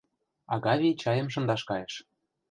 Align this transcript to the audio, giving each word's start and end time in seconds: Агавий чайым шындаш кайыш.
Агавий 0.53 0.97
чайым 1.01 1.27
шындаш 1.33 1.61
кайыш. 1.69 1.93